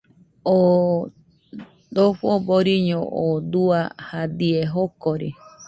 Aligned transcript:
Oo 0.53 0.99
dojo 1.95 2.29
boriño 2.47 2.99
oo 3.21 3.35
dua 3.53 3.79
jadie 4.07 4.59
jokori 4.71 5.29